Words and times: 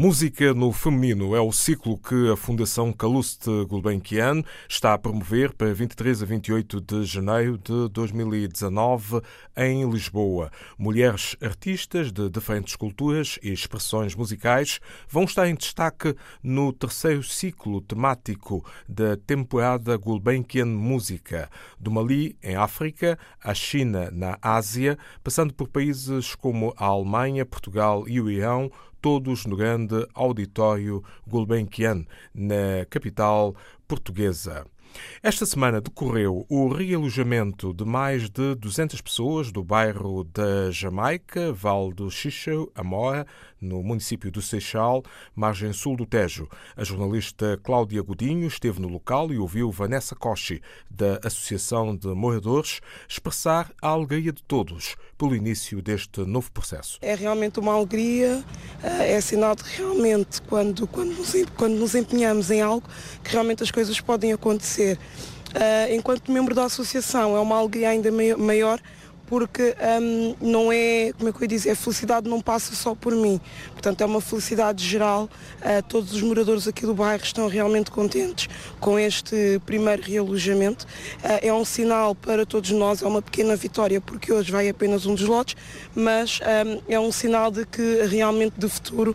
Música 0.00 0.54
no 0.54 0.70
Feminino 0.70 1.34
é 1.34 1.40
o 1.40 1.50
ciclo 1.50 1.98
que 1.98 2.30
a 2.30 2.36
Fundação 2.36 2.92
Calouste 2.92 3.50
Gulbenkian 3.64 4.44
está 4.68 4.94
a 4.94 4.98
promover 4.98 5.52
para 5.52 5.74
23 5.74 6.22
a 6.22 6.24
28 6.24 6.80
de 6.80 7.04
janeiro 7.04 7.58
de 7.58 7.88
2019 7.88 9.20
em 9.56 9.90
Lisboa. 9.90 10.52
Mulheres 10.78 11.34
artistas 11.42 12.12
de 12.12 12.30
diferentes 12.30 12.76
culturas 12.76 13.40
e 13.42 13.52
expressões 13.52 14.14
musicais 14.14 14.78
vão 15.08 15.24
estar 15.24 15.48
em 15.48 15.56
destaque 15.56 16.14
no 16.44 16.72
terceiro 16.72 17.24
ciclo 17.24 17.80
temático 17.80 18.64
da 18.88 19.16
temporada 19.16 19.96
Gulbenkian 19.96 20.66
Música, 20.66 21.50
do 21.76 21.90
Mali, 21.90 22.36
em 22.40 22.54
África, 22.54 23.18
à 23.42 23.52
China, 23.52 24.12
na 24.12 24.38
Ásia, 24.40 24.96
passando 25.24 25.52
por 25.52 25.66
países 25.66 26.36
como 26.36 26.72
a 26.76 26.84
Alemanha, 26.84 27.44
Portugal 27.44 28.04
e 28.06 28.20
o 28.20 28.30
Irão, 28.30 28.70
todos 29.00 29.46
no 29.46 29.56
grande 29.56 30.06
auditório 30.14 31.02
Gulbenkian, 31.26 32.04
na 32.34 32.84
capital 32.90 33.54
portuguesa. 33.86 34.66
Esta 35.22 35.44
semana 35.44 35.80
decorreu 35.80 36.46
o 36.48 36.68
realojamento 36.68 37.74
de 37.74 37.84
mais 37.84 38.28
de 38.30 38.54
200 38.54 39.00
pessoas 39.00 39.52
do 39.52 39.62
bairro 39.62 40.24
da 40.24 40.70
Jamaica, 40.70 41.52
Val 41.52 41.92
do 41.92 42.10
Xixo, 42.10 42.70
Amora, 42.74 43.26
no 43.60 43.82
município 43.82 44.30
do 44.30 44.40
Seixal, 44.40 45.02
margem 45.34 45.72
sul 45.72 45.96
do 45.96 46.06
Tejo. 46.06 46.48
A 46.76 46.84
jornalista 46.84 47.58
Cláudia 47.62 48.02
Godinho 48.02 48.46
esteve 48.46 48.80
no 48.80 48.88
local 48.88 49.32
e 49.32 49.38
ouviu 49.38 49.70
Vanessa 49.70 50.14
Cochi, 50.14 50.60
da 50.90 51.18
Associação 51.24 51.96
de 51.96 52.08
Moradores, 52.08 52.80
expressar 53.08 53.72
a 53.80 53.88
alegria 53.88 54.32
de 54.32 54.42
todos 54.42 54.96
pelo 55.16 55.34
início 55.34 55.82
deste 55.82 56.20
novo 56.20 56.50
processo. 56.52 56.98
É 57.02 57.14
realmente 57.14 57.58
uma 57.58 57.74
alegria, 57.74 58.42
eh, 58.82 59.12
é 59.14 59.20
sinal 59.20 59.54
de 59.54 59.64
realmente 59.64 60.40
quando, 60.42 60.86
quando, 60.86 61.14
nos, 61.14 61.32
quando 61.56 61.74
nos 61.74 61.94
empenhamos 61.94 62.50
em 62.50 62.60
algo, 62.60 62.88
que 63.22 63.32
realmente 63.32 63.62
as 63.62 63.70
coisas 63.70 64.00
podem 64.00 64.32
acontecer. 64.32 64.98
Eh, 65.54 65.94
enquanto 65.94 66.30
membro 66.30 66.54
da 66.54 66.64
associação, 66.64 67.36
é 67.36 67.40
uma 67.40 67.56
alegria 67.56 67.90
ainda 67.90 68.10
maior 68.36 68.80
porque 69.28 69.76
um, 70.00 70.34
não 70.40 70.72
é, 70.72 71.12
como 71.16 71.28
é 71.28 71.32
que 71.32 71.38
eu 71.38 71.42
ia 71.42 71.48
dizer, 71.48 71.70
a 71.70 71.76
felicidade 71.76 72.28
não 72.28 72.40
passa 72.40 72.74
só 72.74 72.94
por 72.94 73.14
mim. 73.14 73.40
Portanto, 73.72 74.00
é 74.00 74.06
uma 74.06 74.20
felicidade 74.20 74.84
geral. 74.84 75.28
Uh, 75.60 75.82
todos 75.88 76.12
os 76.12 76.22
moradores 76.22 76.66
aqui 76.66 76.86
do 76.86 76.94
bairro 76.94 77.22
estão 77.22 77.46
realmente 77.46 77.90
contentes 77.90 78.48
com 78.80 78.98
este 78.98 79.60
primeiro 79.66 80.02
realojamento. 80.02 80.86
Uh, 81.22 81.38
é 81.42 81.52
um 81.52 81.64
sinal 81.64 82.14
para 82.14 82.46
todos 82.46 82.70
nós, 82.70 83.02
é 83.02 83.06
uma 83.06 83.22
pequena 83.22 83.54
vitória, 83.54 84.00
porque 84.00 84.32
hoje 84.32 84.50
vai 84.50 84.68
apenas 84.68 85.04
um 85.04 85.14
dos 85.14 85.26
lotes, 85.26 85.56
mas 85.94 86.40
um, 86.40 86.82
é 86.88 86.98
um 86.98 87.12
sinal 87.12 87.50
de 87.50 87.66
que 87.66 88.02
realmente 88.06 88.54
de 88.58 88.68
futuro, 88.68 89.14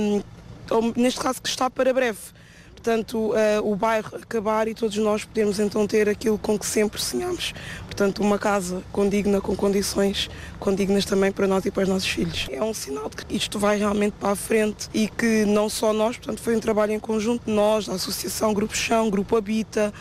um, 0.00 0.22
neste 0.96 1.20
caso 1.20 1.42
que 1.42 1.48
está 1.48 1.68
para 1.68 1.92
breve 1.92 2.18
portanto, 2.82 3.16
uh, 3.16 3.34
o 3.62 3.76
bairro 3.76 4.16
acabar 4.16 4.66
e 4.66 4.74
todos 4.74 4.96
nós 4.96 5.24
podemos 5.24 5.60
então 5.60 5.86
ter 5.86 6.08
aquilo 6.08 6.36
com 6.36 6.58
que 6.58 6.66
sempre 6.66 7.00
sonhamos. 7.00 7.54
Portanto, 7.84 8.20
uma 8.20 8.38
casa 8.38 8.82
condigna, 8.90 9.40
com 9.40 9.54
condições 9.54 10.28
condignas 10.58 11.04
também 11.04 11.30
para 11.30 11.46
nós 11.46 11.64
e 11.64 11.70
para 11.70 11.84
os 11.84 11.88
nossos 11.88 12.08
filhos. 12.08 12.48
É 12.50 12.62
um 12.62 12.74
sinal 12.74 13.08
de 13.08 13.18
que 13.18 13.36
isto 13.36 13.56
vai 13.56 13.78
realmente 13.78 14.14
para 14.18 14.30
a 14.30 14.36
frente 14.36 14.88
e 14.92 15.06
que 15.06 15.44
não 15.44 15.68
só 15.68 15.92
nós, 15.92 16.16
portanto, 16.16 16.40
foi 16.40 16.56
um 16.56 16.60
trabalho 16.60 16.92
em 16.92 16.98
conjunto, 16.98 17.48
nós, 17.48 17.88
a 17.88 17.94
Associação 17.94 18.52
Grupo 18.52 18.76
Chão, 18.76 19.08
Grupo 19.08 19.36
Habita, 19.36 19.94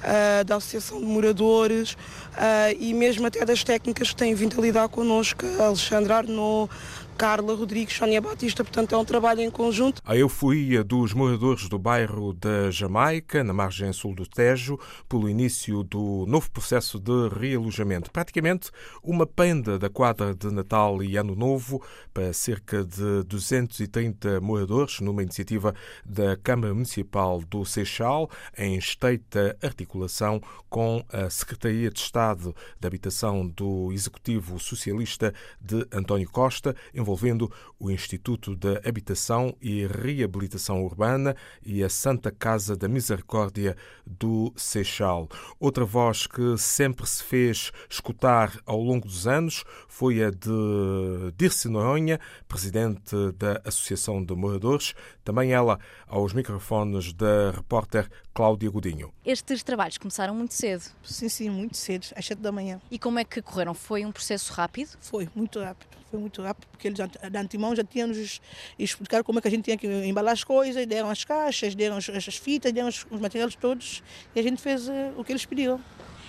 uh, 0.00 0.44
da 0.44 0.56
Associação 0.56 0.98
de 1.00 1.06
Moradores 1.06 1.92
uh, 1.92 2.76
e 2.78 2.92
mesmo 2.92 3.26
até 3.26 3.44
das 3.46 3.64
técnicas 3.64 4.10
que 4.10 4.16
têm 4.16 4.34
vindo 4.34 4.58
a 4.58 4.62
lidar 4.62 4.88
connosco, 4.88 5.46
Alexandre 5.58 6.12
Arnaud, 6.12 6.70
Carla 7.16 7.54
Rodrigues, 7.54 7.96
Sónia 7.96 8.20
Batista, 8.20 8.62
portanto 8.62 8.94
é 8.94 8.98
um 8.98 9.04
trabalho 9.04 9.40
em 9.40 9.50
conjunto. 9.50 10.02
A 10.04 10.14
euforia 10.14 10.84
dos 10.84 11.14
moradores 11.14 11.66
do 11.66 11.78
bairro 11.78 12.34
da 12.34 12.70
Jamaica, 12.70 13.42
na 13.42 13.54
margem 13.54 13.90
sul 13.90 14.14
do 14.14 14.26
Tejo, 14.26 14.78
pelo 15.08 15.26
início 15.26 15.82
do 15.82 16.26
novo 16.28 16.50
processo 16.50 17.00
de 17.00 17.28
realojamento. 17.28 18.10
Praticamente 18.10 18.70
uma 19.02 19.26
penda 19.26 19.78
da 19.78 19.88
quadra 19.88 20.34
de 20.34 20.50
Natal 20.50 21.02
e 21.02 21.16
Ano 21.16 21.34
Novo 21.34 21.82
para 22.12 22.34
cerca 22.34 22.84
de 22.84 23.22
230 23.24 24.38
moradores, 24.42 25.00
numa 25.00 25.22
iniciativa 25.22 25.74
da 26.04 26.36
Câmara 26.36 26.74
Municipal 26.74 27.40
do 27.40 27.64
Seixal, 27.64 28.30
em 28.58 28.76
estreita 28.76 29.56
articulação 29.62 30.38
com 30.68 31.02
a 31.10 31.30
Secretaria 31.30 31.90
de 31.90 31.98
Estado 31.98 32.54
da 32.78 32.88
Habitação 32.88 33.48
do 33.48 33.90
Executivo 33.90 34.60
Socialista 34.60 35.32
de 35.58 35.86
António 35.90 36.28
Costa, 36.30 36.76
envolvendo 37.06 37.48
o 37.78 37.88
Instituto 37.88 38.56
da 38.56 38.80
Habitação 38.84 39.56
e 39.62 39.86
Reabilitação 39.86 40.84
Urbana 40.84 41.36
e 41.64 41.84
a 41.84 41.88
Santa 41.88 42.32
Casa 42.32 42.76
da 42.76 42.88
Misericórdia 42.88 43.76
do 44.04 44.52
Seixal. 44.56 45.28
Outra 45.60 45.84
voz 45.84 46.26
que 46.26 46.58
sempre 46.58 47.06
se 47.06 47.22
fez 47.22 47.70
escutar 47.88 48.58
ao 48.66 48.82
longo 48.82 49.06
dos 49.06 49.28
anos 49.28 49.62
foi 49.86 50.24
a 50.24 50.30
de 50.30 51.32
Dirce 51.36 51.68
Noronha, 51.68 52.18
presidente 52.48 53.14
da 53.38 53.60
Associação 53.64 54.24
de 54.24 54.34
Moradores, 54.34 54.92
também 55.22 55.52
ela 55.52 55.78
aos 56.08 56.32
microfones 56.32 57.12
da 57.12 57.52
repórter 57.52 58.10
Cláudia 58.34 58.68
Godinho. 58.68 59.12
Estes 59.24 59.62
trabalhos 59.62 59.96
começaram 59.96 60.34
muito 60.34 60.54
cedo? 60.54 60.82
Sim, 61.04 61.28
sim, 61.28 61.50
muito 61.50 61.76
cedo, 61.76 62.08
às 62.16 62.26
7 62.26 62.40
da 62.40 62.50
manhã. 62.50 62.80
E 62.90 62.98
como 62.98 63.18
é 63.20 63.24
que 63.24 63.40
correram? 63.40 63.74
Foi 63.74 64.04
um 64.04 64.10
processo 64.10 64.52
rápido? 64.52 64.90
Foi, 65.00 65.28
muito 65.34 65.60
rápido. 65.60 65.96
Foi 66.10 66.20
muito 66.20 66.40
rápido, 66.40 66.66
porque 66.70 66.88
eles 67.00 67.32
de 67.32 67.38
antemão 67.38 67.74
já 67.74 67.84
tinham 67.84 68.08
nos 68.08 68.40
explicado 68.78 69.24
como 69.24 69.38
é 69.38 69.42
que 69.42 69.48
a 69.48 69.50
gente 69.50 69.64
tinha 69.64 69.76
que 69.76 69.86
embalar 69.86 70.32
as 70.32 70.44
coisas, 70.44 70.86
deram 70.86 71.10
as 71.10 71.24
caixas, 71.24 71.74
deram 71.74 71.96
as, 71.96 72.08
as 72.08 72.36
fitas, 72.36 72.72
deram 72.72 72.88
os, 72.88 73.06
os, 73.10 73.20
materiais 73.20 73.54
todos 73.54 74.02
e 74.34 74.40
a 74.40 74.42
gente 74.42 74.60
fez 74.60 74.88
uh, 74.88 74.92
o 75.16 75.24
que 75.24 75.32
eles 75.32 75.44
pediram. 75.44 75.80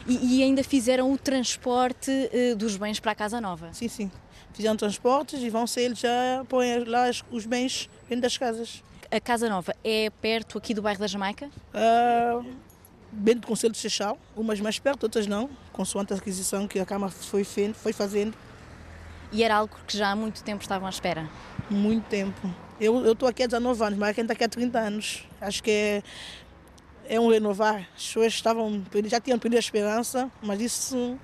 E, 0.08 0.38
e 0.38 0.44
ainda 0.44 0.64
fizeram 0.64 1.12
o 1.12 1.18
transporte 1.18 2.12
uh, 2.12 2.56
dos 2.56 2.78
bens 2.78 3.00
para 3.00 3.12
a 3.12 3.16
Casa 3.16 3.42
Nova? 3.42 3.74
Sim, 3.74 3.88
sim. 3.88 4.12
Fizeram 4.54 4.76
transportes 4.76 5.42
e 5.42 5.50
vão 5.50 5.68
ser 5.68 5.82
eles 5.82 6.00
já 6.00 6.46
põem 6.48 6.84
lá 6.86 7.10
os 7.32 7.46
bens 7.46 7.90
dentro 8.08 8.24
das 8.24 8.38
casas. 8.38 8.84
A 9.10 9.20
Casa 9.20 9.48
Nova 9.48 9.76
é 9.84 10.10
perto 10.10 10.58
aqui 10.58 10.74
do 10.74 10.82
bairro 10.82 11.00
da 11.00 11.08
Jamaica? 11.08 11.50
Uh, 11.74 12.46
dentro 13.12 13.42
do 13.42 13.48
Conselho 13.48 13.72
de 13.72 13.80
Seixal, 13.80 14.18
umas 14.36 14.60
mais 14.60 14.80
perto, 14.80 15.04
outras 15.04 15.28
não, 15.28 15.50
consoante 15.72 16.14
a 16.14 16.18
aquisição 16.18 16.68
que 16.68 16.80
a 16.80 16.86
Câmara 16.86 17.12
foi, 17.12 17.44
foi 17.44 17.94
fazendo. 17.94 18.36
E 19.32 19.44
era 19.44 19.56
algo 19.56 19.76
que 19.86 19.98
já 19.98 20.12
há 20.12 20.16
muito 20.16 20.44
tempo 20.44 20.62
estavam 20.62 20.88
à 20.88 20.90
espera? 20.90 21.30
Muito 21.70 22.06
tempo. 22.06 22.50
Eu 22.80 23.12
estou 23.12 23.28
aqui 23.28 23.44
há 23.44 23.48
19 23.48 23.84
anos, 23.84 24.00
mas 24.00 24.16
quem 24.16 24.22
está 24.22 24.34
aqui 24.34 24.44
há 24.44 24.50
30 24.50 24.80
anos. 24.80 25.28
Acho 25.42 25.64
que 25.64 25.72
é, 25.72 26.04
é 27.10 27.20
um 27.20 27.30
renovar. 27.30 27.88
As 27.96 28.06
pessoas 28.06 28.34
estavam, 28.34 28.84
já 29.06 29.20
tinham 29.20 29.40
perdido 29.40 29.58
a 29.58 29.60
esperança, 29.60 30.32
mas 30.42 30.62
isso 30.62 31.18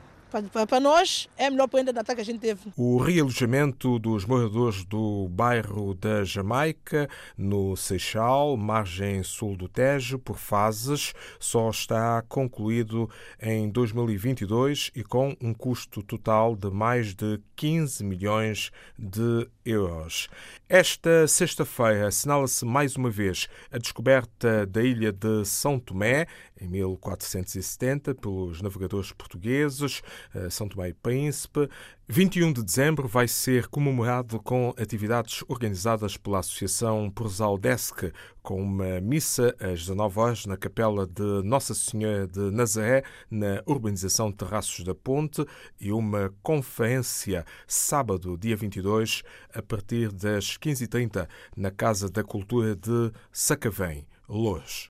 para 0.68 0.80
nós 0.80 1.30
é 1.38 1.50
melhor 1.50 1.68
para 1.68 1.80
ainda 1.80 1.94
data 1.94 2.16
que 2.16 2.22
a 2.22 2.26
gente 2.26 2.40
teve. 2.40 2.72
O 2.76 2.98
realojamento 2.98 4.00
dos 4.00 4.26
moradores 4.26 4.84
do 4.86 5.28
bairro 5.30 5.94
da 5.94 6.24
Jamaica, 6.24 7.08
no 7.38 7.76
Seixal, 7.76 8.58
margem 8.58 9.22
sul 9.24 9.56
do 9.56 9.68
Tejo, 9.68 10.18
por 10.18 10.38
fases, 10.38 11.14
só 11.40 11.70
está 11.70 12.22
concluído 12.28 13.10
em 13.42 13.70
2022 13.70 14.92
e 14.96 15.04
com 15.04 15.36
um 15.42 15.54
custo 15.54 16.02
total 16.02 16.56
de 16.56 16.70
mais 16.70 17.14
de 17.14 17.40
15 17.56 18.04
milhões 18.04 18.72
de 18.98 19.48
euros. 19.66 20.30
Esta 20.68 21.28
sexta-feira 21.28 22.08
assinala-se 22.08 22.66
mais 22.66 22.96
uma 22.96 23.10
vez 23.10 23.48
a 23.72 23.78
descoberta 23.78 24.66
da 24.66 24.82
ilha 24.82 25.12
de 25.12 25.46
São 25.46 25.80
Tomé, 25.80 26.28
em 26.60 26.68
1470, 26.68 28.16
pelos 28.16 28.62
navegadores 28.62 29.12
portugueses, 29.12 30.02
São 30.50 30.68
Tomé 30.68 30.90
e 30.90 30.94
Príncipe. 30.94 31.70
21 32.08 32.52
de 32.52 32.64
dezembro 32.64 33.08
vai 33.08 33.28
ser 33.30 33.68
comemorado 33.68 34.38
com 34.40 34.74
atividades 34.78 35.44
organizadas 35.48 36.18
pela 36.18 36.40
Associação 36.40 37.10
Porzaldesc, 37.10 38.12
com 38.42 38.62
uma 38.62 39.00
missa 39.00 39.56
às 39.58 39.80
19 39.80 40.20
horas 40.20 40.46
na 40.46 40.58
Capela 40.58 41.08
de 41.08 41.42
Nossa 41.44 41.74
Senhora 41.74 42.28
de 42.28 42.52
Nazaré, 42.52 43.04
na 43.32 43.64
urbanização 43.66 44.32
Terraços 44.34 44.84
da 44.84 44.94
Ponte, 44.94 45.46
e 45.80 45.94
uma 45.94 46.34
conferência 46.44 47.46
sábado, 47.66 48.38
dia 48.38 48.58
22, 48.58 49.24
a 49.54 49.62
partir 49.62 50.12
das 50.12 50.58
15h30, 50.58 51.28
na 51.56 51.72
Casa 51.72 52.10
da 52.10 52.24
Cultura 52.24 52.76
de 52.76 53.12
Sacavém, 53.32 54.06
Lourdes. 54.28 54.90